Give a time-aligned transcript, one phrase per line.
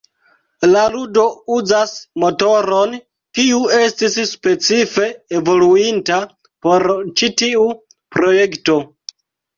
[0.69, 1.23] La ludo
[1.57, 1.91] uzas
[2.23, 2.95] motoron
[3.39, 5.07] kiu estis specife
[5.41, 6.19] evoluinta
[6.67, 6.89] por
[7.21, 7.67] ĉi tiu
[8.19, 8.81] projekto.